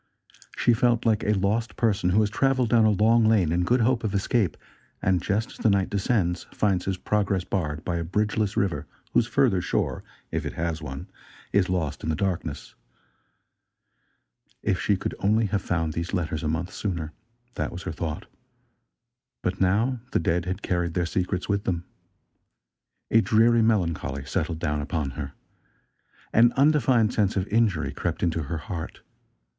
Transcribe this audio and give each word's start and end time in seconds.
She 0.57 0.73
felt 0.73 1.05
like 1.05 1.23
a 1.23 1.33
lost 1.35 1.75
person 1.75 2.09
who 2.09 2.21
has 2.21 2.31
traveled 2.31 2.69
down 2.69 2.85
a 2.85 2.89
long 2.89 3.23
lane 3.23 3.51
in 3.51 3.61
good 3.63 3.81
hope 3.81 4.03
of 4.03 4.15
escape, 4.15 4.57
and, 4.99 5.21
just 5.21 5.51
as 5.51 5.57
the 5.57 5.69
night 5.69 5.91
descends 5.91 6.47
finds 6.51 6.85
his 6.85 6.97
progress 6.97 7.43
barred 7.43 7.85
by 7.85 7.97
a 7.97 8.03
bridge 8.03 8.35
less 8.35 8.57
river 8.57 8.87
whose 9.13 9.27
further 9.27 9.61
shore, 9.61 10.03
if 10.31 10.43
it 10.43 10.53
has 10.53 10.81
one, 10.81 11.07
is 11.53 11.69
lost 11.69 12.01
in 12.01 12.09
the 12.09 12.15
darkness. 12.15 12.73
If 14.63 14.81
she 14.81 14.97
could 14.97 15.13
only 15.19 15.45
have 15.45 15.61
found 15.61 15.93
these 15.93 16.15
letters 16.15 16.41
a 16.41 16.47
month 16.47 16.73
sooner! 16.73 17.13
That 17.53 17.71
was 17.71 17.83
her 17.83 17.91
thought. 17.91 18.25
But 19.43 19.61
now 19.61 19.99
the 20.13 20.19
dead 20.19 20.45
had 20.45 20.63
carried 20.63 20.95
their 20.95 21.05
secrets 21.05 21.47
with 21.47 21.65
them. 21.65 21.85
A 23.11 23.21
dreary, 23.21 23.61
melancholy 23.61 24.25
settled 24.25 24.57
down 24.57 24.81
upon 24.81 25.11
her. 25.11 25.33
An 26.33 26.53
undefined 26.53 27.13
sense 27.13 27.35
of 27.35 27.47
injury 27.49 27.91
crept 27.93 28.23
into 28.23 28.41
her 28.41 28.57
heart. 28.57 29.01